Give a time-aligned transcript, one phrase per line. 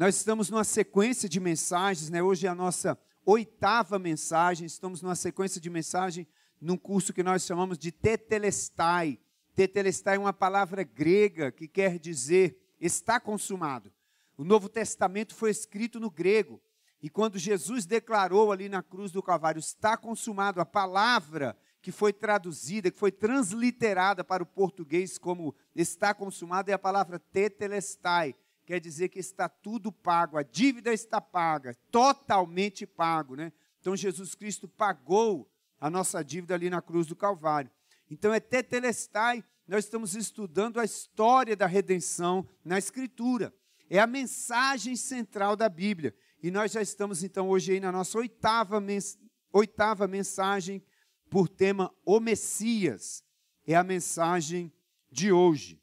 [0.00, 2.22] Nós estamos numa sequência de mensagens, né?
[2.22, 6.26] Hoje é a nossa oitava mensagem, estamos numa sequência de mensagem
[6.58, 9.18] num curso que nós chamamos de Tetelestai.
[9.54, 13.92] Tetelestai é uma palavra grega que quer dizer está consumado.
[14.38, 16.62] O Novo Testamento foi escrito no grego.
[17.02, 22.10] E quando Jesus declarou ali na cruz do Calvário, está consumado, a palavra que foi
[22.10, 28.34] traduzida, que foi transliterada para o português como está consumado, é a palavra tetelestai,
[28.70, 33.52] quer dizer que está tudo pago, a dívida está paga, totalmente pago, né?
[33.80, 35.50] Então Jesus Cristo pagou
[35.80, 37.68] a nossa dívida ali na cruz do Calvário.
[38.08, 43.52] Então é tetelestai, nós estamos estudando a história da redenção na Escritura.
[43.88, 46.14] É a mensagem central da Bíblia.
[46.40, 49.18] E nós já estamos então hoje aí na nossa oitava, mens
[49.52, 50.80] oitava mensagem
[51.28, 53.24] por tema O Messias.
[53.66, 54.72] É a mensagem
[55.10, 55.82] de hoje.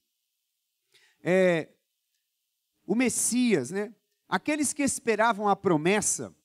[1.21, 1.67] É,
[2.97, 3.93] Messias, né?
[4.27, 6.35] Aqueles que esperavam a promessa,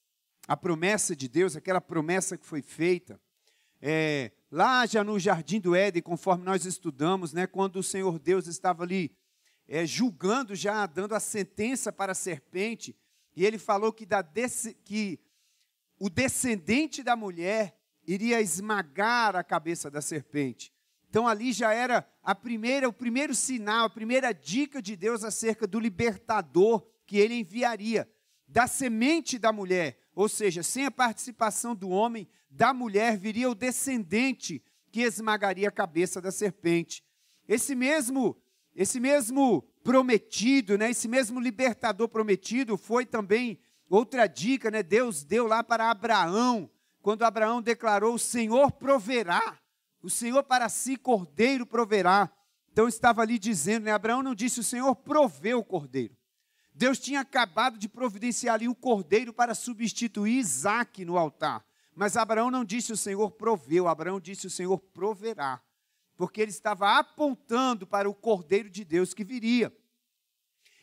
[0.47, 3.21] a promessa de Deus, aquela promessa que foi feita,
[3.81, 8.47] é, lá já no jardim do Éden, conforme nós estudamos, né, quando o Senhor Deus
[8.47, 9.11] estava ali
[9.67, 12.97] é, julgando, já dando a sentença para a serpente,
[13.35, 14.07] e ele falou que,
[14.85, 15.19] que
[15.99, 20.73] o descendente da mulher iria esmagar a cabeça da serpente.
[21.13, 25.67] Então ali já era a primeira, o primeiro sinal, a primeira dica de Deus acerca
[25.67, 28.11] do libertador que ele enviaria,
[28.49, 33.55] da semente da mulher, ou seja, sem a participação do homem, da mulher viria o
[33.55, 37.05] descendente que esmagaria a cabeça da serpente.
[37.47, 38.35] Esse mesmo,
[38.75, 44.83] esse mesmo prometido, né, esse mesmo libertador prometido foi também outra dica, né?
[44.83, 46.71] Deus deu lá para Abraão,
[47.03, 49.61] quando Abraão declarou: "O Senhor proverá".
[50.03, 52.31] O Senhor para si cordeiro proverá.
[52.71, 53.93] Então estava ali dizendo, né?
[53.93, 56.17] Abraão não disse, o Senhor proveu o cordeiro.
[56.75, 61.65] Deus tinha acabado de providenciar ali o cordeiro para substituir Isaac no altar.
[61.95, 63.87] Mas Abraão não disse, o Senhor proveu.
[63.87, 65.63] Abraão disse, o Senhor proverá.
[66.17, 69.73] Porque ele estava apontando para o cordeiro de Deus que viria.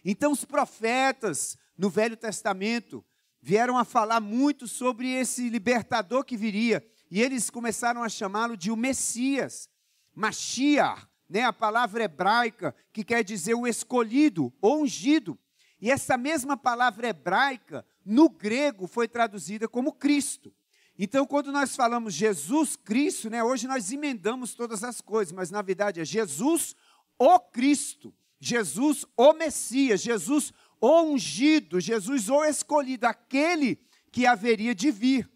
[0.06, 3.04] Então os profetas no Velho Testamento
[3.42, 8.72] vieram a falar muito sobre esse libertador que viria e eles começaram a chamá-lo de
[8.72, 9.70] o Messias,
[10.14, 15.38] Mashiach, né, a palavra hebraica que quer dizer o escolhido ou ungido.
[15.82, 20.54] E essa mesma palavra hebraica, no grego, foi traduzida como Cristo.
[20.98, 25.62] Então, quando nós falamos Jesus Cristo, né, hoje nós emendamos todas as coisas, mas na
[25.62, 26.76] verdade é Jesus
[27.18, 33.80] o Cristo, Jesus o Messias, Jesus o ungido, Jesus o escolhido, aquele
[34.12, 35.30] que haveria de vir.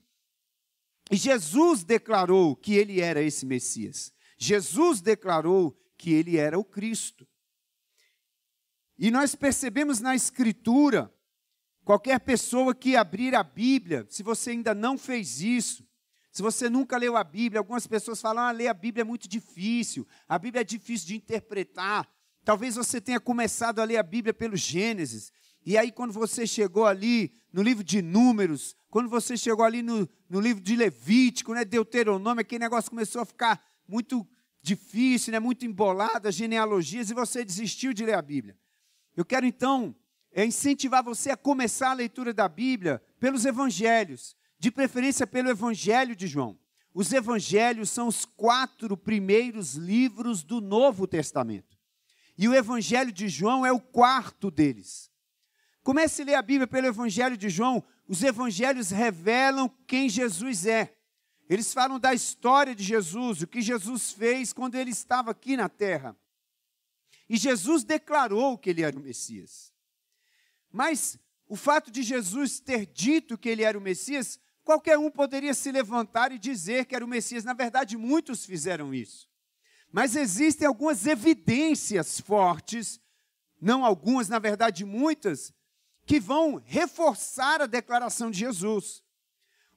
[1.11, 4.11] E Jesus declarou que ele era esse Messias.
[4.37, 7.27] Jesus declarou que ele era o Cristo.
[8.97, 11.13] E nós percebemos na Escritura,
[11.83, 15.85] qualquer pessoa que abrir a Bíblia, se você ainda não fez isso,
[16.31, 19.27] se você nunca leu a Bíblia, algumas pessoas falam: ah, ler a Bíblia é muito
[19.27, 22.07] difícil, a Bíblia é difícil de interpretar.
[22.43, 25.31] Talvez você tenha começado a ler a Bíblia pelo Gênesis,
[25.65, 30.09] e aí, quando você chegou ali no livro de Números, quando você chegou ali no,
[30.27, 34.27] no livro de Levítico, né, Deuteronômio, aquele negócio começou a ficar muito
[34.59, 38.57] difícil, né, muito embolado, as genealogias, e você desistiu de ler a Bíblia.
[39.15, 39.95] Eu quero então
[40.31, 46.15] é, incentivar você a começar a leitura da Bíblia pelos evangelhos, de preferência pelo Evangelho
[46.15, 46.57] de João.
[46.93, 51.77] Os evangelhos são os quatro primeiros livros do Novo Testamento.
[52.37, 55.11] E o Evangelho de João é o quarto deles.
[55.83, 57.83] Comece a ler a Bíblia pelo Evangelho de João.
[58.07, 60.95] Os evangelhos revelam quem Jesus é.
[61.49, 65.67] Eles falam da história de Jesus, o que Jesus fez quando ele estava aqui na
[65.67, 66.15] terra.
[67.29, 69.73] E Jesus declarou que ele era o Messias.
[70.71, 75.53] Mas o fato de Jesus ter dito que ele era o Messias, qualquer um poderia
[75.53, 77.43] se levantar e dizer que era o Messias.
[77.43, 79.27] Na verdade, muitos fizeram isso.
[79.91, 82.99] Mas existem algumas evidências fortes,
[83.61, 85.53] não algumas, na verdade, muitas,
[86.05, 89.03] que vão reforçar a declaração de Jesus.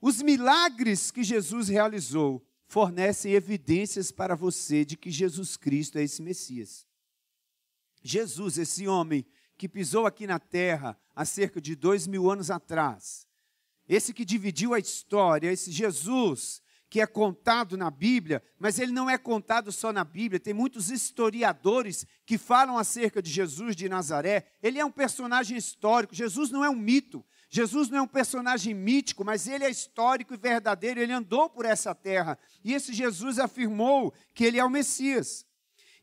[0.01, 6.21] Os milagres que Jesus realizou fornecem evidências para você de que Jesus Cristo é esse
[6.21, 6.87] Messias.
[8.03, 9.25] Jesus, esse homem
[9.57, 13.27] que pisou aqui na terra há cerca de dois mil anos atrás,
[13.89, 19.11] esse que dividiu a história, esse Jesus que é contado na Bíblia, mas ele não
[19.11, 20.39] é contado só na Bíblia.
[20.39, 24.47] Tem muitos historiadores que falam acerca de Jesus de Nazaré.
[24.63, 26.15] Ele é um personagem histórico.
[26.15, 27.25] Jesus não é um mito.
[27.49, 31.01] Jesus não é um personagem mítico, mas ele é histórico e verdadeiro.
[31.01, 32.39] Ele andou por essa terra.
[32.63, 35.45] E esse Jesus afirmou que ele é o Messias.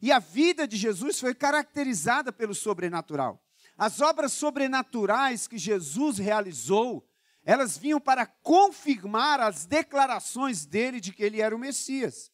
[0.02, 3.42] E a vida de Jesus foi caracterizada pelo sobrenatural.
[3.78, 7.08] As obras sobrenaturais que Jesus realizou,
[7.45, 12.31] elas vinham para confirmar as declarações dele de que ele era o Messias.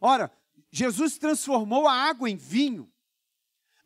[0.00, 0.32] Ora,
[0.70, 2.90] Jesus transformou a água em vinho.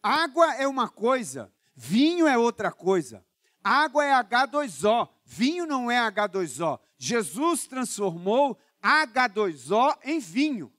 [0.02, 3.24] Água é uma coisa, vinho é outra coisa.
[3.62, 6.80] Água é H2O, vinho não é H2O.
[6.98, 10.72] Jesus transformou H2O em vinho.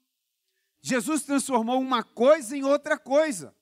[0.82, 3.56] Jesus transformou uma coisa em outra coisa.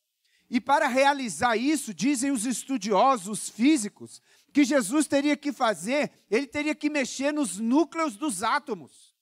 [0.50, 4.22] E para realizar isso, dizem os estudiosos físicos,
[4.54, 9.16] que Jesus teria que fazer, ele teria que mexer nos núcleos dos átomos.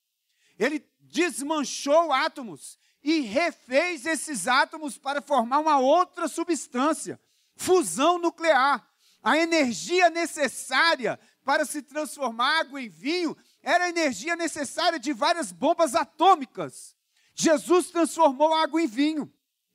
[0.58, 7.20] Ele desmanchou átomos e refez esses átomos para formar uma outra substância,
[7.56, 8.86] fusão nuclear.
[9.22, 15.52] A energia necessária para se transformar água em vinho era a energia necessária de várias
[15.52, 16.96] bombas atômicas.
[17.36, 19.32] Jesus transformou água em vinho.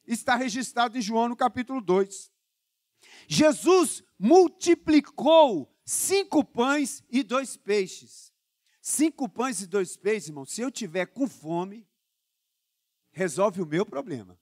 [0.07, 2.34] Está registrado em João no capítulo 2.
[3.29, 8.33] Jesus multiplicou cinco pães e dois peixes.
[8.81, 10.45] Cinco pães e dois peixes, irmão.
[10.45, 11.89] Se eu tiver com fome,
[13.13, 14.39] resolve o meu problema.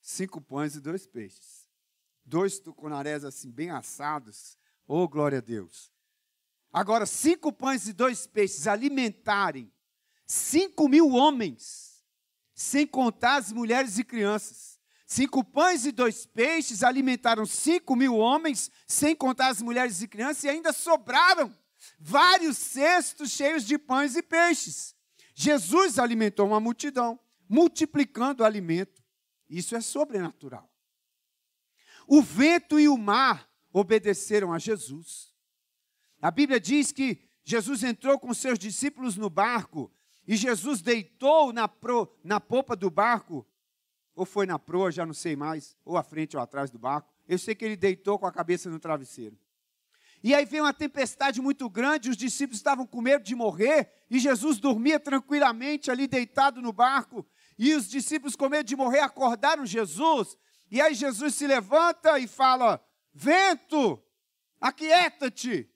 [0.00, 1.68] Cinco pães e dois peixes.
[2.24, 4.56] Dois tucunarés assim, bem assados.
[4.86, 5.92] Oh, glória a Deus.
[6.72, 9.72] Agora, cinco pães e dois peixes alimentarem
[10.28, 12.04] cinco mil homens,
[12.54, 14.77] sem contar as mulheres e crianças.
[15.10, 20.44] Cinco pães e dois peixes alimentaram cinco mil homens, sem contar as mulheres e crianças,
[20.44, 21.50] e ainda sobraram
[21.98, 24.94] vários cestos cheios de pães e peixes.
[25.34, 27.18] Jesus alimentou uma multidão
[27.48, 29.02] multiplicando o alimento.
[29.48, 30.70] Isso é sobrenatural.
[32.06, 35.32] O vento e o mar obedeceram a Jesus.
[36.20, 39.90] A Bíblia diz que Jesus entrou com seus discípulos no barco
[40.26, 43.46] e Jesus deitou na, pro, na popa do barco,
[44.18, 47.08] ou foi na proa, já não sei mais, ou à frente ou atrás do barco.
[47.28, 49.38] Eu sei que ele deitou com a cabeça no travesseiro.
[50.24, 54.18] E aí veio uma tempestade muito grande, os discípulos estavam com medo de morrer, e
[54.18, 57.24] Jesus dormia tranquilamente ali deitado no barco,
[57.56, 60.36] e os discípulos, com medo de morrer, acordaram Jesus.
[60.68, 62.84] E aí Jesus se levanta e fala:
[63.14, 64.02] Vento,
[64.60, 65.70] aquieta-te.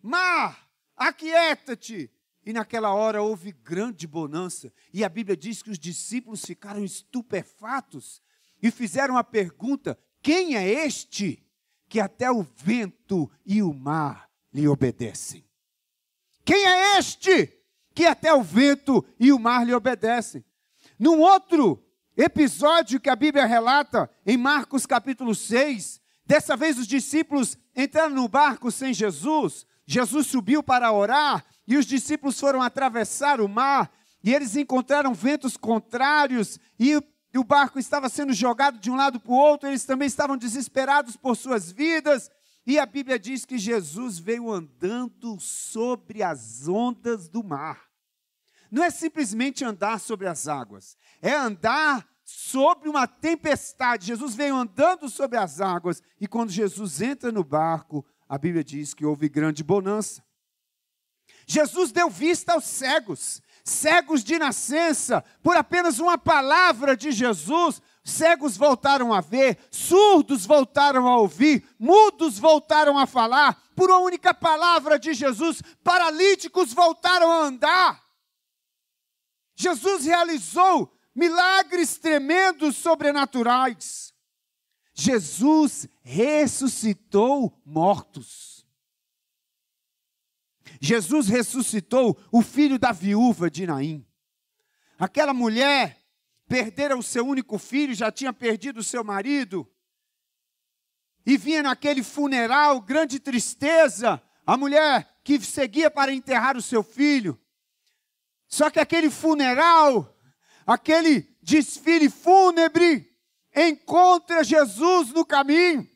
[0.00, 2.08] Mar, aquieta-te.
[2.50, 4.72] E naquela hora houve grande bonança.
[4.92, 8.20] E a Bíblia diz que os discípulos ficaram estupefatos
[8.60, 11.46] e fizeram a pergunta: Quem é este
[11.88, 15.44] que até o vento e o mar lhe obedecem?
[16.44, 17.56] Quem é este
[17.94, 20.44] que até o vento e o mar lhe obedecem?
[20.98, 21.80] Num outro
[22.16, 28.26] episódio que a Bíblia relata, em Marcos capítulo 6, dessa vez os discípulos entraram no
[28.26, 33.90] barco sem Jesus, Jesus subiu para orar e os discípulos foram atravessar o mar
[34.22, 36.96] e eles encontraram ventos contrários e
[37.34, 41.16] o barco estava sendo jogado de um lado para o outro, eles também estavam desesperados
[41.16, 42.30] por suas vidas.
[42.66, 47.90] E a Bíblia diz que Jesus veio andando sobre as ondas do mar
[48.70, 54.06] não é simplesmente andar sobre as águas, é andar sobre uma tempestade.
[54.06, 58.94] Jesus veio andando sobre as águas e quando Jesus entra no barco, a Bíblia diz
[58.94, 60.22] que houve grande bonança.
[61.50, 68.56] Jesus deu vista aos cegos, cegos de nascença, por apenas uma palavra de Jesus, cegos
[68.56, 74.96] voltaram a ver, surdos voltaram a ouvir, mudos voltaram a falar, por uma única palavra
[74.96, 78.00] de Jesus, paralíticos voltaram a andar.
[79.56, 84.14] Jesus realizou milagres tremendos sobrenaturais.
[84.94, 88.59] Jesus ressuscitou mortos.
[90.80, 94.06] Jesus ressuscitou o filho da viúva de Naim.
[94.98, 95.98] Aquela mulher
[96.48, 99.70] perdera o seu único filho, já tinha perdido o seu marido,
[101.24, 107.38] e vinha naquele funeral grande tristeza, a mulher que seguia para enterrar o seu filho.
[108.48, 110.16] Só que aquele funeral,
[110.66, 113.08] aquele desfile fúnebre,
[113.54, 115.88] encontra Jesus no caminho.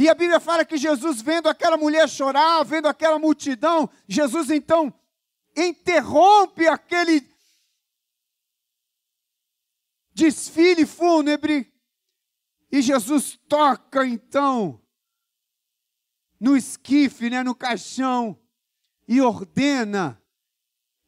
[0.00, 4.90] E a Bíblia fala que Jesus, vendo aquela mulher chorar, vendo aquela multidão, Jesus então
[5.54, 7.22] interrompe aquele
[10.14, 11.70] desfile fúnebre.
[12.72, 14.82] E Jesus toca então
[16.40, 18.40] no esquife, né, no caixão
[19.06, 20.18] e ordena.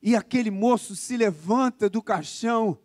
[0.02, 2.78] E aquele moço se levanta do caixão,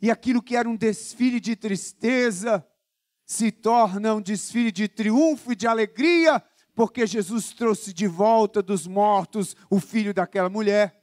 [0.00, 2.66] e aquilo que era um desfile de tristeza
[3.26, 6.40] se torna um desfile de triunfo e de alegria,
[6.76, 11.02] porque Jesus trouxe de volta dos mortos o filho daquela mulher.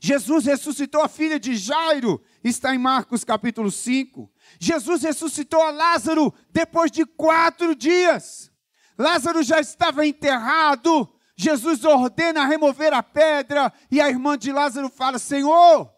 [0.00, 4.30] Jesus ressuscitou a filha de Jairo, está em Marcos capítulo 5.
[4.60, 8.52] Jesus ressuscitou a Lázaro depois de quatro dias.
[8.98, 11.10] Lázaro já estava enterrado.
[11.36, 15.90] Jesus ordena remover a pedra e a irmã de Lázaro fala: Senhor,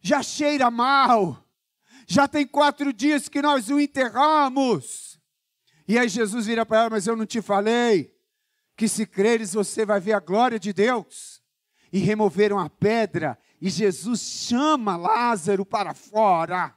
[0.00, 1.41] já cheira mal.
[2.12, 5.18] Já tem quatro dias que nós o enterramos.
[5.88, 8.14] E aí Jesus vira para ela: Mas eu não te falei
[8.76, 11.40] que se creres você vai ver a glória de Deus.
[11.90, 16.76] E removeram a pedra e Jesus chama Lázaro para fora.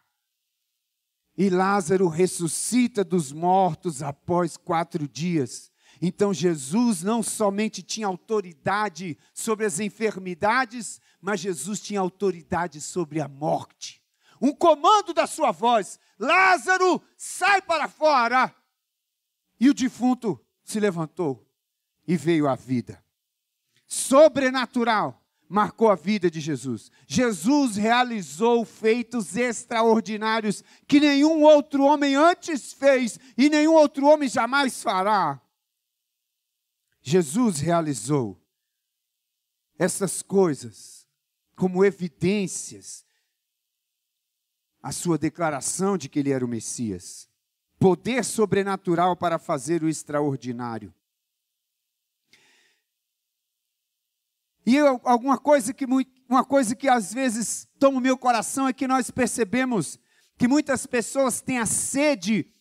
[1.37, 5.69] E Lázaro ressuscita dos mortos após quatro dias.
[6.01, 13.27] Então Jesus não somente tinha autoridade sobre as enfermidades, mas Jesus tinha autoridade sobre a
[13.27, 14.04] morte.
[14.41, 18.53] Um comando da sua voz: Lázaro, sai para fora!
[19.59, 21.47] E o defunto se levantou
[22.07, 23.03] e veio à vida.
[23.87, 26.91] Sobrenatural marcou a vida de Jesus.
[27.07, 34.81] Jesus realizou feitos extraordinários que nenhum outro homem antes fez e nenhum outro homem jamais
[34.81, 35.41] fará.
[37.01, 38.41] Jesus realizou
[39.77, 41.07] essas coisas
[41.55, 43.04] como evidências
[44.85, 47.27] a sua declaração de que ele era o Messias.
[47.79, 50.93] Poder sobrenatural para fazer o extraordinário.
[54.63, 55.87] E eu, alguma coisa que
[56.29, 59.97] uma coisa que às vezes toma o meu coração é que nós percebemos
[60.37, 62.53] que muitas pessoas têm a sede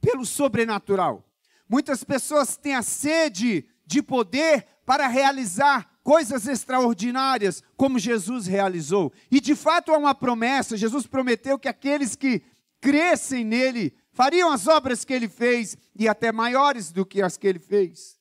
[0.00, 1.24] pelo sobrenatural.
[1.68, 9.12] Muitas pessoas têm a sede de poder para realizar coisas extraordinárias, como Jesus realizou.
[9.30, 12.42] E de fato há uma promessa: Jesus prometeu que aqueles que
[12.80, 17.46] crescem nele fariam as obras que ele fez e até maiores do que as que
[17.46, 18.18] ele fez.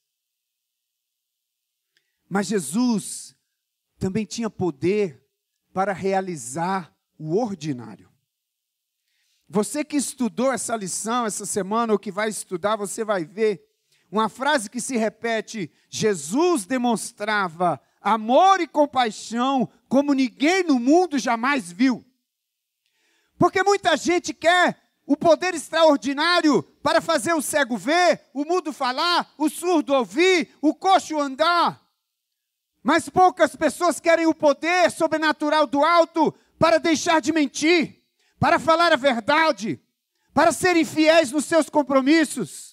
[2.29, 3.35] Mas Jesus
[3.97, 5.25] também tinha poder
[5.73, 8.07] para realizar o ordinário.
[9.47, 13.67] Você que estudou essa lição essa semana, ou que vai estudar, você vai ver
[14.11, 21.71] uma frase que se repete: Jesus demonstrava amor e compaixão como ninguém no mundo jamais
[21.71, 22.05] viu.
[23.37, 29.31] Porque muita gente quer o poder extraordinário para fazer o cego ver, o mudo falar,
[29.37, 31.81] o surdo ouvir, o coxo andar.
[32.83, 38.03] Mas poucas pessoas querem o poder sobrenatural do alto para deixar de mentir,
[38.39, 39.81] para falar a verdade,
[40.33, 42.68] para serem fiéis nos seus compromissos,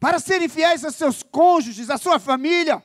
[0.00, 2.82] para serem fiéis a seus cônjuges, à sua família,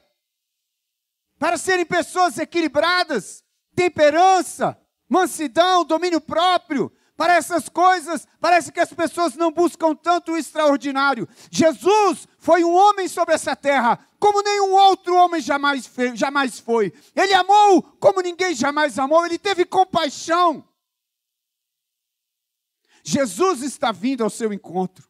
[1.40, 3.42] para serem pessoas equilibradas,
[3.74, 10.38] temperança, mansidão, domínio próprio, para essas coisas, parece que as pessoas não buscam tanto o
[10.38, 11.28] extraordinário.
[11.50, 16.94] Jesus foi um homem sobre essa terra, como nenhum outro homem jamais, jamais foi.
[17.16, 20.68] Ele amou como ninguém jamais amou, ele teve compaixão.
[23.02, 25.05] Jesus está vindo ao seu encontro.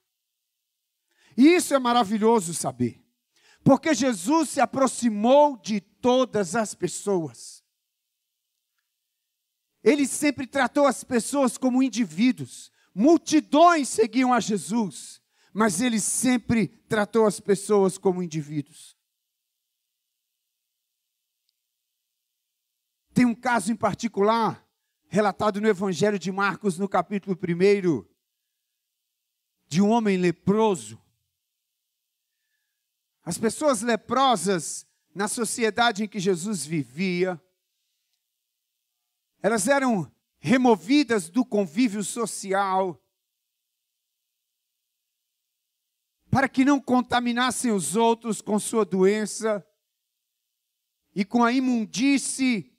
[1.38, 3.04] E isso é maravilhoso saber,
[3.64, 7.64] porque Jesus se aproximou de todas as pessoas.
[9.84, 12.72] Ele sempre tratou as pessoas como indivíduos.
[12.94, 15.22] Multidões seguiam a Jesus,
[15.54, 18.98] mas ele sempre tratou as pessoas como indivíduos.
[23.14, 24.68] Tem um caso em particular,
[25.08, 28.06] relatado no Evangelho de Marcos, no capítulo 1,
[29.70, 31.02] de um homem leproso.
[33.26, 37.42] As pessoas leprosas, na sociedade em que Jesus vivia,
[39.42, 43.02] elas eram removidas do convívio social
[46.30, 49.66] para que não contaminassem os outros com sua doença
[51.16, 52.78] e com a imundície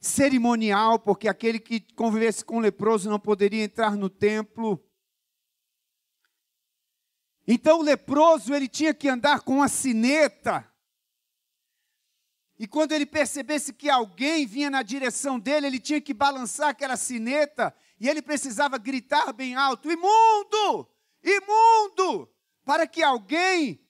[0.00, 4.82] cerimonial, porque aquele que convivesse com o leproso não poderia entrar no templo.
[7.46, 10.68] Então o leproso ele tinha que andar com uma sineta
[12.58, 16.96] e quando ele percebesse que alguém vinha na direção dele, ele tinha que balançar aquela
[16.96, 20.88] sineta e ele precisava gritar bem alto: imundo!
[21.22, 22.32] Imundo!
[22.64, 23.84] Para que alguém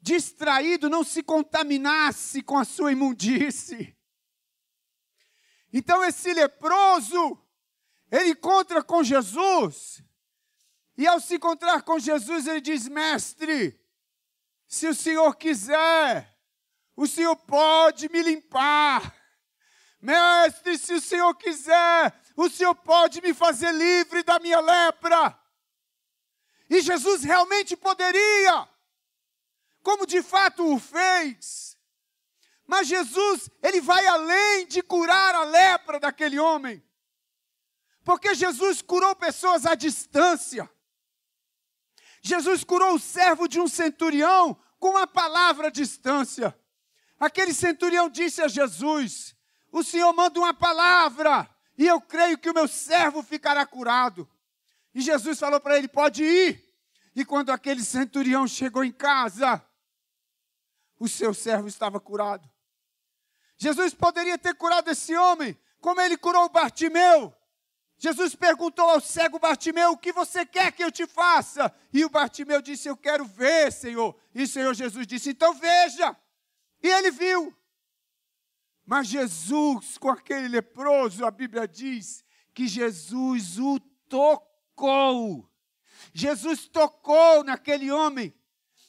[0.00, 3.96] distraído não se contaminasse com a sua imundície.
[5.72, 7.38] Então esse leproso,
[8.10, 10.02] ele encontra com Jesus,
[10.96, 13.78] e ao se encontrar com Jesus, ele diz: Mestre,
[14.66, 16.36] se o Senhor quiser,
[16.96, 19.14] o Senhor pode me limpar.
[20.00, 25.38] Mestre, se o Senhor quiser, o Senhor pode me fazer livre da minha lepra.
[26.68, 28.68] E Jesus realmente poderia,
[29.82, 31.76] como de fato o fez.
[32.66, 36.84] Mas Jesus, ele vai além de curar a lepra daquele homem.
[38.04, 40.68] Porque Jesus curou pessoas à distância.
[42.26, 46.58] Jesus curou o servo de um centurião com uma palavra à distância.
[47.20, 49.36] Aquele centurião disse a Jesus:
[49.70, 54.28] O Senhor manda uma palavra, e eu creio que o meu servo ficará curado.
[54.92, 56.66] E Jesus falou para ele: Pode ir.
[57.14, 59.64] E quando aquele centurião chegou em casa,
[60.98, 62.50] o seu servo estava curado.
[63.56, 67.32] Jesus poderia ter curado esse homem, como ele curou o Bartimeu.
[67.98, 71.74] Jesus perguntou ao cego Bartimeu: O que você quer que eu te faça?
[71.92, 74.14] E o Bartimeu disse: Eu quero ver, Senhor.
[74.34, 76.16] E o Senhor Jesus disse: Então veja.
[76.82, 77.56] E ele viu.
[78.84, 82.24] Mas Jesus, com aquele leproso, a Bíblia diz
[82.54, 85.50] que Jesus o tocou.
[86.12, 88.32] Jesus tocou naquele homem.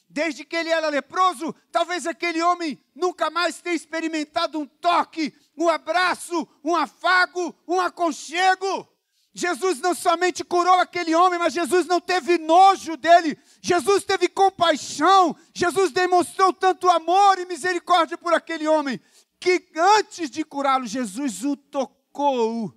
[0.08, 5.68] Desde que ele era leproso, talvez aquele homem nunca mais tenha experimentado um toque, um
[5.68, 8.88] abraço, um afago, um aconchego.
[9.34, 13.38] Jesus não somente curou aquele homem, mas Jesus não teve nojo dele.
[13.60, 15.36] Jesus teve compaixão.
[15.54, 19.00] Jesus demonstrou tanto amor e misericórdia por aquele homem,
[19.38, 22.74] que antes de curá-lo, Jesus o tocou.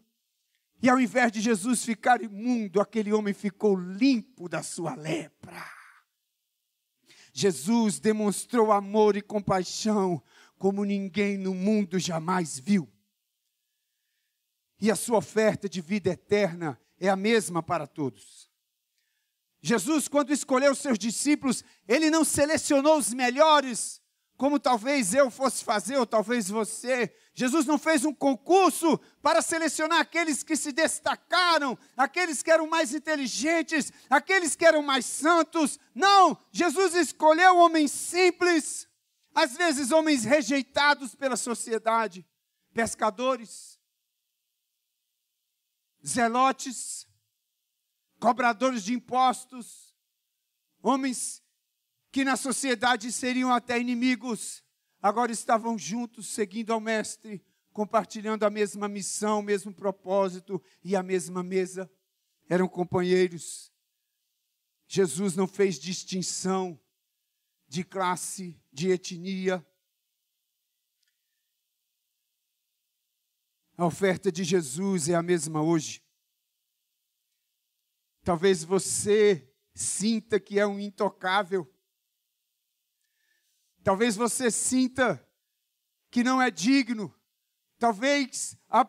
[0.83, 5.63] E ao invés de Jesus ficar imundo, aquele homem ficou limpo da sua lepra.
[7.33, 10.21] Jesus demonstrou amor e compaixão
[10.57, 12.87] como ninguém no mundo jamais viu
[14.81, 18.49] e a sua oferta de vida eterna é a mesma para todos.
[19.61, 24.01] Jesus, quando escolheu seus discípulos, ele não selecionou os melhores,
[24.35, 27.15] como talvez eu fosse fazer, ou talvez você.
[27.31, 32.91] Jesus não fez um concurso para selecionar aqueles que se destacaram, aqueles que eram mais
[32.91, 35.79] inteligentes, aqueles que eram mais santos.
[35.93, 36.35] Não!
[36.51, 38.87] Jesus escolheu homens simples,
[39.35, 42.25] às vezes homens rejeitados pela sociedade,
[42.73, 43.70] pescadores,
[46.05, 47.07] zelotes,
[48.19, 49.95] cobradores de impostos,
[50.81, 51.41] homens
[52.11, 54.63] que na sociedade seriam até inimigos,
[55.01, 61.01] agora estavam juntos, seguindo ao Mestre, compartilhando a mesma missão, o mesmo propósito e a
[61.01, 61.89] mesma mesa.
[62.49, 63.71] Eram companheiros.
[64.87, 66.77] Jesus não fez distinção
[67.67, 69.65] de classe, de etnia.
[73.81, 76.03] A oferta de Jesus é a mesma hoje.
[78.23, 81.67] Talvez você sinta que é um intocável.
[83.83, 85.27] Talvez você sinta
[86.11, 87.11] que não é digno.
[87.79, 88.87] Talvez a,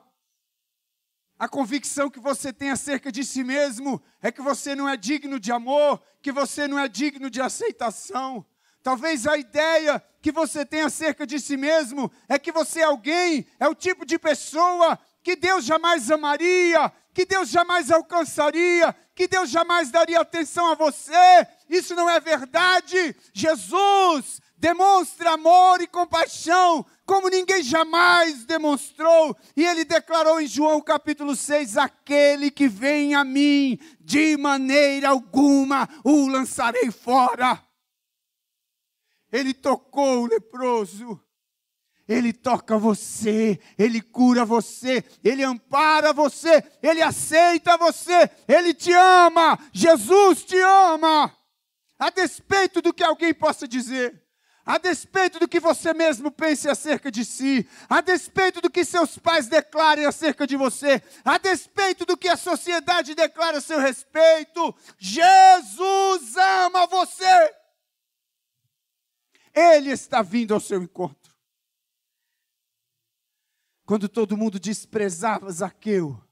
[1.39, 5.41] a convicção que você tem acerca de si mesmo é que você não é digno
[5.41, 8.47] de amor, que você não é digno de aceitação.
[8.83, 13.47] Talvez a ideia que você tem acerca de si mesmo é que você é alguém,
[13.59, 19.51] é o tipo de pessoa que Deus jamais amaria, que Deus jamais alcançaria, que Deus
[19.51, 21.47] jamais daria atenção a você.
[21.69, 23.15] Isso não é verdade.
[23.33, 29.37] Jesus demonstra amor e compaixão como ninguém jamais demonstrou.
[29.57, 35.89] E ele declarou em João capítulo 6: Aquele que vem a mim, de maneira alguma
[36.05, 37.63] o lançarei fora.
[39.33, 41.21] Ele tocou o leproso.
[42.09, 49.59] Ele toca você, ele cura você, ele ampara você, ele aceita você, ele te ama.
[49.73, 51.35] Jesus te ama.
[51.99, 54.21] A despeito do que alguém possa dizer,
[54.67, 59.19] a despeito do que você mesmo pense acerca de si, a despeito do que seus
[59.19, 64.75] pais declarem acerca de você, a despeito do que a sociedade declara a seu respeito,
[64.99, 67.62] Jesus ama você.
[69.55, 71.33] Ele está vindo ao seu encontro.
[73.85, 76.23] Quando todo mundo desprezava Zaqueu,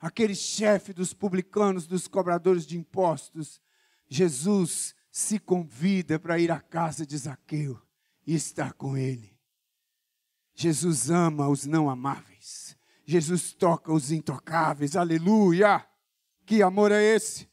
[0.00, 3.60] aquele chefe dos publicanos, dos cobradores de impostos,
[4.08, 7.80] Jesus se convida para ir à casa de Zaqueu
[8.26, 9.38] e estar com ele.
[10.54, 12.76] Jesus ama os não amáveis.
[13.04, 14.96] Jesus toca os intocáveis.
[14.96, 15.86] Aleluia!
[16.44, 17.48] Que amor é esse?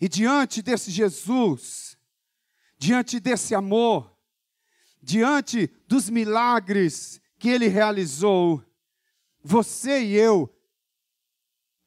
[0.00, 1.89] E diante desse Jesus,
[2.80, 4.10] diante desse amor,
[5.02, 8.64] diante dos milagres que ele realizou,
[9.44, 10.50] você e eu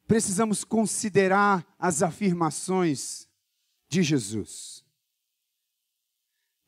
[0.06, 3.28] precisamos considerar as afirmações
[3.88, 4.84] de Jesus.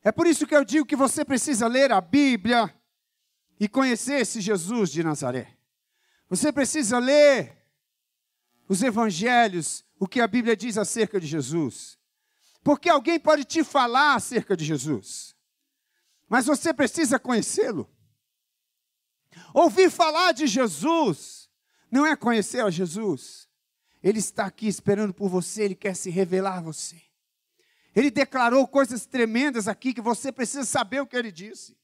[0.03, 2.73] É por isso que eu digo que você precisa ler a Bíblia
[3.57, 5.57] e conhecer esse Jesus de Nazaré.
[6.29, 7.65] Você precisa ler
[8.67, 11.96] os evangelhos, o que a Bíblia diz acerca de Jesus.
[12.67, 15.33] Porque alguém pode te falar acerca de Jesus,
[16.27, 17.89] mas você precisa conhecê-lo.
[19.53, 21.49] Ouvir falar de Jesus
[21.89, 23.47] Não é conhecer a Jesus.
[24.03, 27.01] Ele está aqui esperando por você, ele quer se revelar a você.
[27.95, 31.77] Ele declarou coisas tremendas aqui que você precisa saber o que ele disse.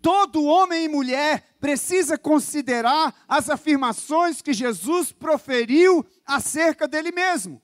[0.00, 7.60] Todo homem e mulher precisa considerar as afirmações que Jesus proferiu acerca dele mesmo.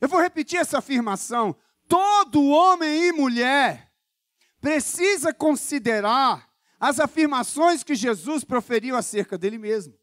[0.00, 1.54] Eu vou repetir essa afirmação.
[1.86, 3.92] Todo homem e mulher
[4.60, 9.94] precisa considerar as afirmações que Jesus proferiu acerca dele mesmo.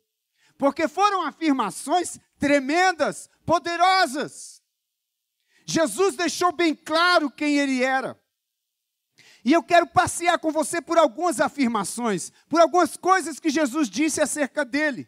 [0.58, 4.62] Porque foram afirmações tremendas, poderosas.
[5.66, 8.20] Jesus deixou bem claro quem ele era.
[9.44, 14.22] E eu quero passear com você por algumas afirmações, por algumas coisas que Jesus disse
[14.22, 15.08] acerca dele.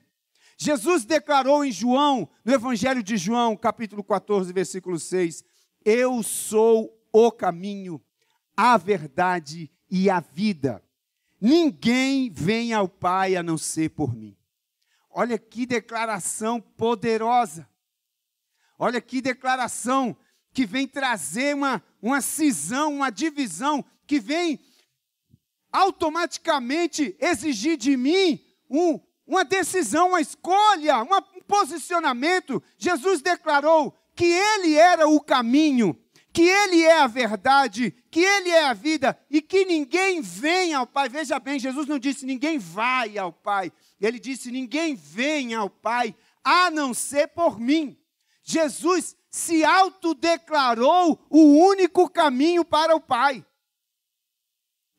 [0.62, 5.42] Jesus declarou em João, no Evangelho de João, capítulo 14, versículo 6,
[5.86, 8.04] Eu sou o caminho,
[8.58, 10.84] a verdade e a vida.
[11.40, 14.36] Ninguém vem ao Pai a não ser por mim.
[15.10, 17.66] Olha que declaração poderosa.
[18.78, 20.16] Olha que declaração
[20.52, 24.60] que vem trazer uma, uma cisão, uma divisão que vem
[25.72, 32.62] automaticamente exigir de mim um, uma decisão, uma escolha, um posicionamento.
[32.80, 35.96] Jesus declarou que Ele era o caminho,
[36.34, 40.88] que Ele é a verdade, que Ele é a vida e que ninguém vem ao
[40.88, 41.10] Pai.
[41.10, 46.16] Veja bem, Jesus não disse ninguém vai ao Pai, Ele disse ninguém vem ao Pai
[46.44, 47.96] a não ser por mim.
[48.42, 53.46] Jesus se autodeclarou o único caminho para o Pai.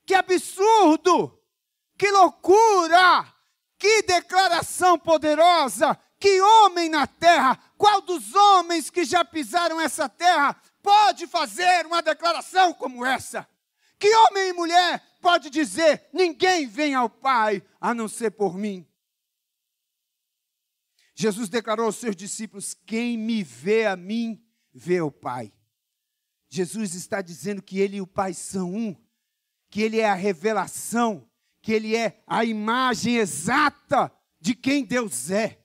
[0.06, 1.36] Que absurdo!
[1.98, 3.39] Que loucura!
[3.80, 5.98] Que declaração poderosa!
[6.18, 7.58] Que homem na terra!
[7.78, 13.48] Qual dos homens que já pisaram essa terra pode fazer uma declaração como essa?
[13.98, 18.86] Que homem e mulher pode dizer: ninguém vem ao Pai a não ser por mim?
[21.14, 25.54] Jesus declarou aos seus discípulos: quem me vê a mim, vê o Pai.
[26.50, 28.94] Jesus está dizendo que ele e o Pai são um
[29.70, 31.29] que ele é a revelação,
[31.62, 35.60] que ele é a imagem exata de quem Deus é.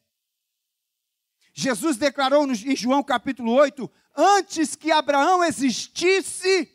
[1.53, 6.69] Jesus declarou em João capítulo 8: Antes que Abraão existisse,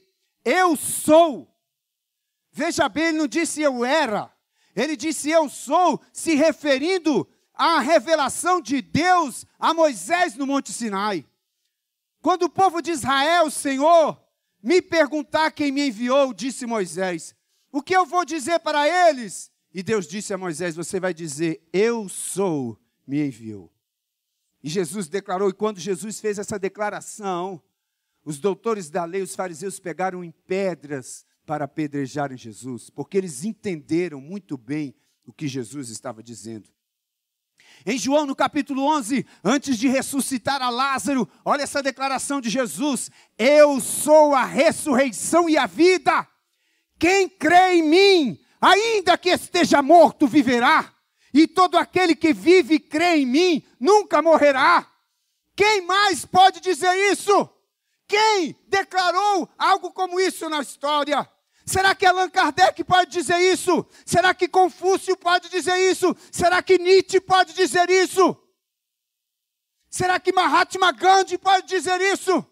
[0.45, 1.55] eu sou.
[2.53, 4.35] Veja bem, ele não disse eu era,
[4.75, 11.27] ele disse eu sou, se referindo à revelação de Deus a Moisés no Monte Sinai.
[12.23, 14.21] Quando o povo de Israel, Senhor,
[14.63, 17.35] me perguntar quem me enviou, disse Moisés.
[17.73, 19.51] O que eu vou dizer para eles?
[19.73, 23.73] E Deus disse a Moisés: Você vai dizer, Eu sou, me enviou.
[24.63, 27.63] E Jesus declarou, e quando Jesus fez essa declaração,
[28.25, 34.21] os doutores da lei, os fariseus, pegaram em pedras para apedrejarem Jesus, porque eles entenderam
[34.21, 36.69] muito bem o que Jesus estava dizendo.
[37.87, 43.11] Em João, no capítulo 11, antes de ressuscitar a Lázaro, olha essa declaração de Jesus:
[43.39, 46.29] Eu sou a ressurreição e a vida.
[47.01, 50.95] Quem crê em mim, ainda que esteja morto, viverá.
[51.33, 54.87] E todo aquele que vive e crê em mim, nunca morrerá.
[55.57, 57.49] Quem mais pode dizer isso?
[58.07, 61.27] Quem declarou algo como isso na história?
[61.65, 63.87] Será que Allan Kardec pode dizer isso?
[64.05, 66.15] Será que Confúcio pode dizer isso?
[66.31, 68.37] Será que Nietzsche pode dizer isso?
[69.89, 72.45] Será que Mahatma Gandhi pode dizer isso?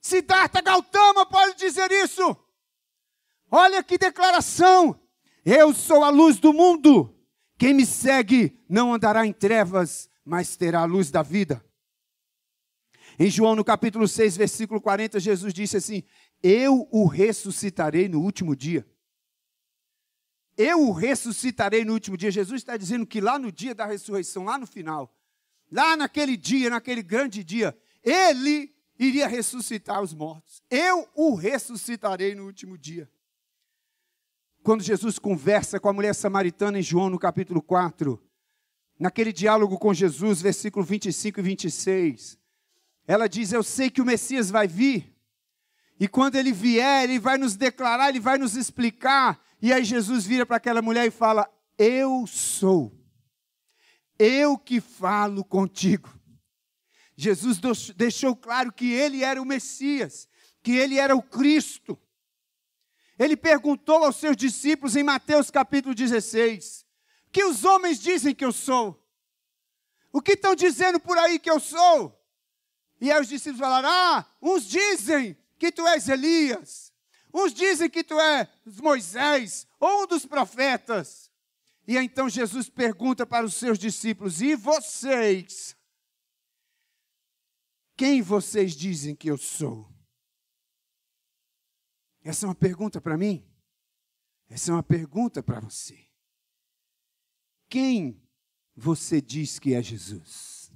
[0.00, 2.36] Siddhartha Gautama pode dizer isso?
[3.50, 5.00] Olha que declaração!
[5.44, 7.14] Eu sou a luz do mundo.
[7.56, 11.64] Quem me segue não andará em trevas, mas terá a luz da vida.
[13.18, 16.02] Em João, no capítulo 6, versículo 40, Jesus disse assim:
[16.42, 18.86] eu o ressuscitarei no último dia.
[20.56, 22.30] Eu o ressuscitarei no último dia.
[22.30, 25.14] Jesus está dizendo que lá no dia da ressurreição, lá no final,
[25.70, 30.62] lá naquele dia, naquele grande dia, ele iria ressuscitar os mortos.
[30.70, 33.10] Eu o ressuscitarei no último dia.
[34.66, 38.20] Quando Jesus conversa com a mulher samaritana em João, no capítulo 4,
[38.98, 42.36] naquele diálogo com Jesus, versículo 25 e 26,
[43.06, 45.16] ela diz: Eu sei que o Messias vai vir
[46.00, 49.40] e quando ele vier, ele vai nos declarar, ele vai nos explicar.
[49.62, 51.48] E aí Jesus vira para aquela mulher e fala:
[51.78, 52.92] Eu sou.
[54.18, 56.12] Eu que falo contigo.
[57.16, 57.60] Jesus
[57.94, 60.26] deixou claro que ele era o Messias,
[60.60, 61.96] que ele era o Cristo.
[63.18, 66.84] Ele perguntou aos seus discípulos em Mateus capítulo 16:
[67.32, 69.02] Que os homens dizem que eu sou?
[70.12, 72.18] O que estão dizendo por aí que eu sou?
[73.00, 76.92] E aí os discípulos falaram: Ah, uns dizem que tu és Elias,
[77.32, 78.48] uns dizem que tu és
[78.82, 81.30] Moisés ou um dos profetas.
[81.88, 85.74] E então Jesus pergunta para os seus discípulos: E vocês?
[87.96, 89.95] Quem vocês dizem que eu sou?
[92.26, 93.46] Essa é uma pergunta para mim.
[94.50, 95.96] Essa é uma pergunta para você.
[97.68, 98.20] Quem
[98.74, 100.72] você diz que é Jesus?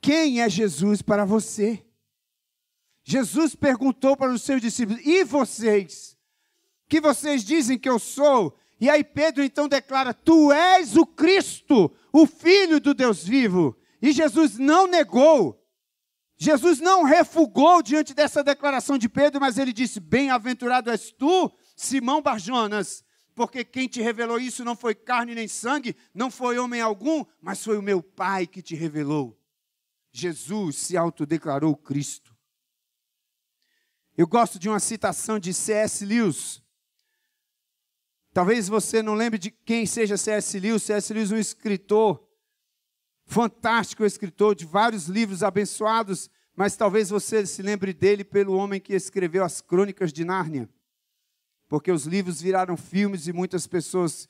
[0.00, 1.84] Quem é Jesus para você?
[3.04, 6.16] Jesus perguntou para os seus discípulos: E vocês?
[6.88, 8.56] Que vocês dizem que eu sou?
[8.80, 13.76] E aí Pedro então declara: Tu és o Cristo, o Filho do Deus vivo.
[14.00, 15.57] E Jesus não negou.
[16.40, 22.22] Jesus não refugou diante dessa declaração de Pedro, mas ele disse: Bem-aventurado és tu, Simão
[22.22, 27.24] Barjonas, porque quem te revelou isso não foi carne nem sangue, não foi homem algum,
[27.42, 29.36] mas foi o meu Pai que te revelou.
[30.12, 32.36] Jesus se autodeclarou Cristo.
[34.16, 36.04] Eu gosto de uma citação de C.S.
[36.04, 36.62] Lewis.
[38.32, 40.58] Talvez você não lembre de quem seja C.S.
[40.58, 40.84] Lewis.
[40.84, 41.12] C.S.
[41.12, 42.27] Lewis, um escritor,
[43.28, 48.94] fantástico escritor de vários livros abençoados, mas talvez você se lembre dele pelo homem que
[48.94, 50.68] escreveu as Crônicas de Nárnia.
[51.68, 54.26] Porque os livros viraram filmes e muitas pessoas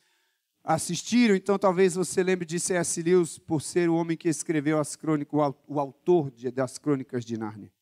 [0.65, 3.01] assistiram, então talvez você lembre de C.S.
[3.01, 7.73] Lewis por ser o homem que escreveu as crônicas, o autor das Crônicas de Nárnia.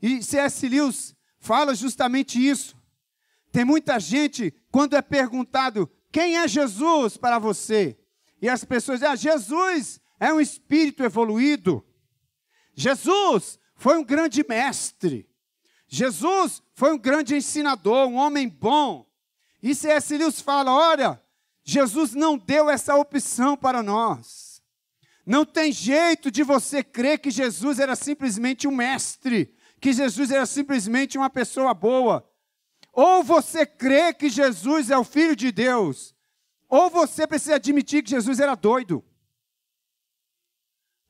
[0.00, 0.68] E C.S.
[0.68, 2.76] Lewis fala justamente isso.
[3.50, 7.98] Tem muita gente, quando é perguntado quem é Jesus para você,
[8.40, 11.84] e as pessoas dizem: ah, Jesus é um espírito evoluído.
[12.74, 15.28] Jesus foi um grande mestre.
[15.88, 19.06] Jesus foi um grande ensinador, um homem bom.
[19.62, 20.16] E C.S.
[20.16, 21.22] Lewis fala: olha,
[21.64, 24.62] Jesus não deu essa opção para nós.
[25.24, 30.46] Não tem jeito de você crer que Jesus era simplesmente um mestre, que Jesus era
[30.46, 32.28] simplesmente uma pessoa boa.
[32.92, 36.14] Ou você crê que Jesus é o Filho de Deus,
[36.68, 39.04] ou você precisa admitir que Jesus era doido.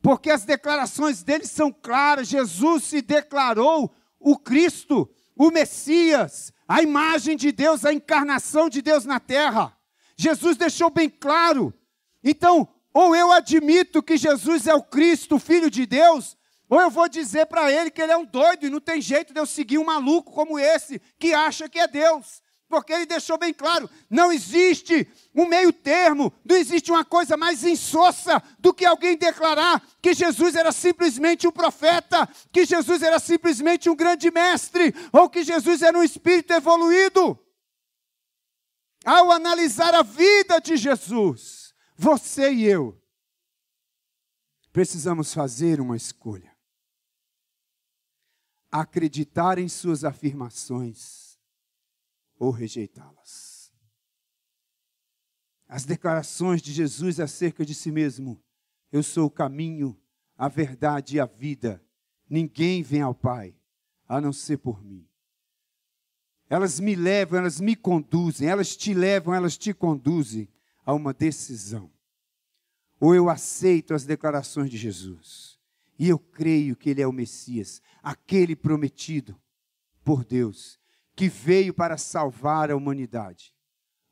[0.07, 2.29] Porque as declarações dele são claras.
[2.29, 9.05] Jesus se declarou o Cristo, o Messias, a imagem de Deus, a encarnação de Deus
[9.05, 9.77] na terra.
[10.17, 11.75] Jesus deixou bem claro.
[12.23, 16.37] Então, ou eu admito que Jesus é o Cristo, o Filho de Deus,
[16.71, 19.35] ou eu vou dizer para ele que ele é um doido e não tem jeito
[19.35, 22.41] de eu seguir um maluco como esse que acha que é Deus.
[22.77, 27.65] Porque ele deixou bem claro: não existe um meio termo, não existe uma coisa mais
[27.65, 33.89] insossa do que alguém declarar que Jesus era simplesmente um profeta, que Jesus era simplesmente
[33.89, 37.39] um grande mestre, ou que Jesus era um espírito evoluído.
[39.03, 43.01] Ao analisar a vida de Jesus, você e eu
[44.71, 46.55] precisamos fazer uma escolha
[48.71, 51.26] acreditar em suas afirmações
[52.39, 53.73] ou rejeitá-las.
[55.69, 58.43] As declarações de Jesus acerca de si mesmo:
[58.93, 59.99] Eu sou o caminho,
[60.37, 61.83] a verdade e a vida.
[62.29, 63.57] Ninguém vem ao Pai
[64.09, 65.07] a não ser por mim.
[66.49, 70.49] Elas me levam, elas me conduzem, elas te levam, elas te conduzem
[70.85, 71.91] a uma decisão.
[73.01, 75.59] Ou eu aceito as declarações de Jesus,
[75.99, 79.39] e eu creio que Ele é o Messias, aquele prometido
[80.05, 80.79] por Deus,
[81.17, 83.55] que veio para salvar a humanidade,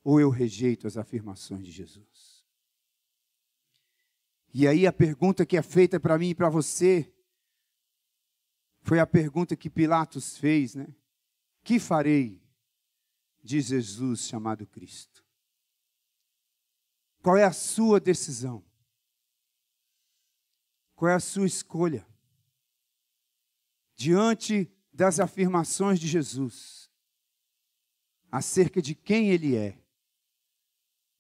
[0.02, 2.42] ou eu rejeito as afirmações de Jesus.
[4.54, 7.12] E aí a pergunta que é feita para mim e para você
[8.82, 10.94] foi a pergunta que Pilatos fez, né?
[11.62, 12.42] Que farei
[13.42, 15.24] de Jesus chamado Cristo?
[17.22, 18.64] Qual é a sua decisão?
[20.94, 22.06] Qual é a sua escolha?
[23.94, 26.83] Diante das afirmações de Jesus
[28.36, 29.78] acerca de quem Ele é,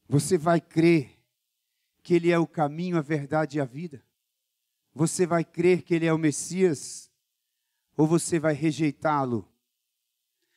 [0.08, 1.16] você vai crer
[2.02, 4.04] que Ele é o caminho, a verdade e a vida?
[4.92, 7.08] Você vai crer que Ele é o Messias?
[7.96, 9.48] Ou você vai rejeitá-lo?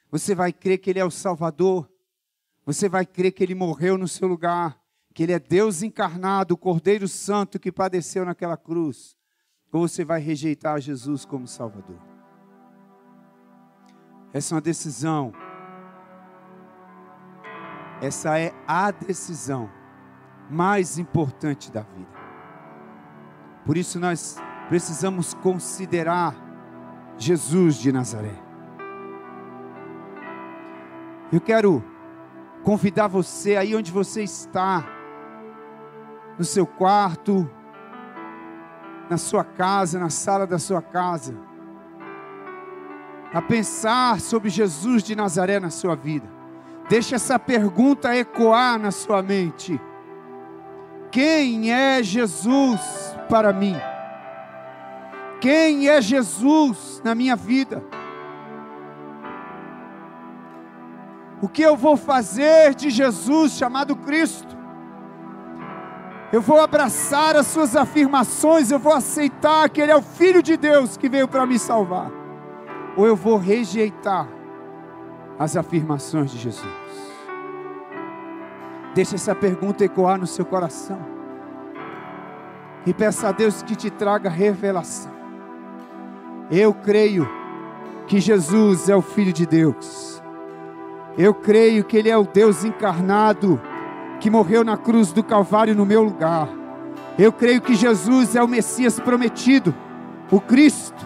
[0.09, 1.87] Você vai crer que Ele é o Salvador?
[2.65, 4.81] Você vai crer que Ele morreu no seu lugar?
[5.13, 9.15] Que Ele é Deus encarnado, o Cordeiro Santo que padeceu naquela cruz?
[9.71, 11.99] ou você vai rejeitar Jesus como Salvador.
[14.33, 15.33] Essa é uma decisão.
[18.01, 19.69] Essa é a decisão
[20.49, 22.17] mais importante da vida.
[23.65, 24.37] Por isso nós
[24.69, 26.35] precisamos considerar
[27.17, 28.35] Jesus de Nazaré.
[31.31, 31.83] Eu quero
[32.63, 34.85] convidar você aí onde você está,
[36.37, 37.49] no seu quarto,
[39.09, 41.35] na sua casa, na sala da sua casa,
[43.33, 46.36] a pensar sobre Jesus de Nazaré na sua vida.
[46.89, 49.79] Deixa essa pergunta ecoar na sua mente.
[51.11, 52.79] Quem é Jesus
[53.27, 53.75] para mim?
[55.41, 57.83] Quem é Jesus na minha vida?
[61.41, 64.57] O que eu vou fazer de Jesus chamado Cristo?
[66.31, 70.57] Eu vou abraçar as suas afirmações, eu vou aceitar que Ele é o Filho de
[70.57, 72.11] Deus que veio para me salvar,
[72.97, 74.36] ou eu vou rejeitar
[75.39, 76.67] as afirmações de Jesus.
[78.93, 80.99] Deixe essa pergunta ecoar no seu coração.
[82.85, 85.11] E peça a Deus que te traga revelação.
[86.49, 87.27] Eu creio
[88.07, 90.21] que Jesus é o Filho de Deus.
[91.17, 93.61] Eu creio que Ele é o Deus encarnado
[94.19, 96.47] que morreu na cruz do Calvário no meu lugar.
[97.19, 99.75] Eu creio que Jesus é o Messias prometido,
[100.31, 101.05] o Cristo.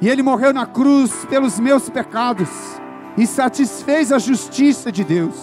[0.00, 2.79] E Ele morreu na cruz pelos meus pecados
[3.16, 5.34] e satisfez a justiça de Deus.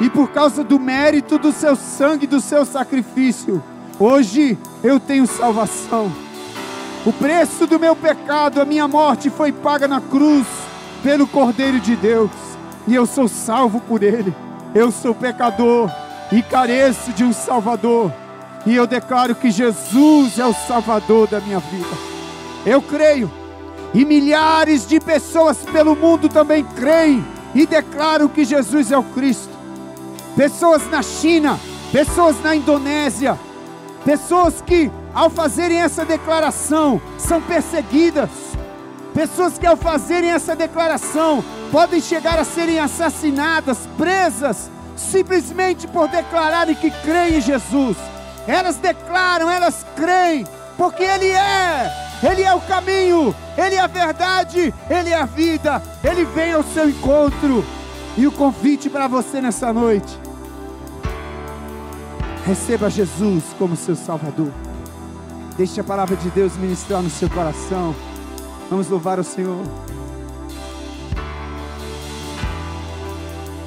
[0.00, 3.62] E por causa do mérito do seu sangue, do seu sacrifício,
[3.98, 6.12] hoje eu tenho salvação.
[7.04, 10.46] O preço do meu pecado, a minha morte foi paga na cruz
[11.02, 12.30] pelo Cordeiro de Deus,
[12.86, 14.34] e eu sou salvo por ele.
[14.74, 15.90] Eu sou pecador
[16.32, 18.12] e careço de um Salvador,
[18.66, 21.88] e eu declaro que Jesus é o Salvador da minha vida.
[22.66, 23.30] Eu creio
[23.94, 29.56] e milhares de pessoas pelo mundo também creem e declaram que Jesus é o Cristo.
[30.36, 31.58] Pessoas na China,
[31.90, 33.38] pessoas na Indonésia,
[34.04, 38.28] pessoas que ao fazerem essa declaração são perseguidas.
[39.14, 46.74] Pessoas que ao fazerem essa declaração podem chegar a serem assassinadas, presas, simplesmente por declararem
[46.74, 47.96] que creem em Jesus.
[48.46, 50.46] Elas declaram, elas creem,
[50.76, 55.82] porque Ele é ele é o caminho, Ele é a verdade, Ele é a vida,
[56.02, 57.64] Ele vem ao seu encontro.
[58.16, 60.18] E o convite para você nessa noite:
[62.44, 64.50] receba Jesus como seu Salvador.
[65.56, 67.94] Deixe a palavra de Deus ministrar no seu coração.
[68.70, 69.64] Vamos louvar o Senhor.